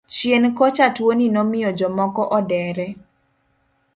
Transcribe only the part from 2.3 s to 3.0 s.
odere.